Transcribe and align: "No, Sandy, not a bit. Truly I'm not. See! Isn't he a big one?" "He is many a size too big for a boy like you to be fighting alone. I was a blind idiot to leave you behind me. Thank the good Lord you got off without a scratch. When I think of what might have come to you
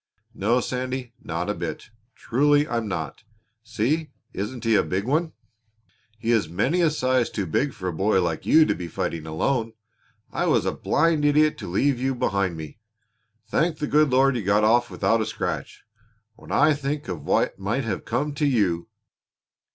"No, 0.33 0.61
Sandy, 0.61 1.13
not 1.23 1.47
a 1.47 1.53
bit. 1.53 1.91
Truly 2.15 2.67
I'm 2.67 2.87
not. 2.87 3.21
See! 3.61 4.09
Isn't 4.33 4.63
he 4.63 4.73
a 4.73 4.81
big 4.81 5.05
one?" 5.05 5.33
"He 6.17 6.31
is 6.31 6.49
many 6.49 6.81
a 6.81 6.89
size 6.89 7.29
too 7.29 7.45
big 7.45 7.71
for 7.71 7.87
a 7.87 7.93
boy 7.93 8.19
like 8.19 8.43
you 8.43 8.65
to 8.65 8.73
be 8.73 8.87
fighting 8.87 9.27
alone. 9.27 9.73
I 10.31 10.47
was 10.47 10.65
a 10.65 10.71
blind 10.71 11.23
idiot 11.23 11.55
to 11.59 11.67
leave 11.69 11.99
you 12.01 12.15
behind 12.15 12.57
me. 12.57 12.79
Thank 13.47 13.77
the 13.77 13.85
good 13.85 14.09
Lord 14.09 14.35
you 14.35 14.41
got 14.41 14.63
off 14.63 14.89
without 14.89 15.21
a 15.21 15.25
scratch. 15.27 15.83
When 16.35 16.51
I 16.51 16.73
think 16.73 17.07
of 17.07 17.23
what 17.23 17.59
might 17.59 17.83
have 17.83 18.03
come 18.03 18.33
to 18.33 18.45
you 18.47 18.87